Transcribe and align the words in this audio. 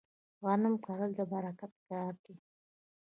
غنم 0.45 0.75
کرل 0.85 1.11
د 1.15 1.19
برکت 1.31 1.71
کار 1.89 2.13
دی. 2.23 2.35